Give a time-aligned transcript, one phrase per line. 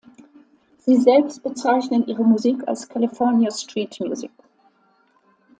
[0.79, 4.31] Sie selbst bezeichnen ihre Musik als "California Street Music".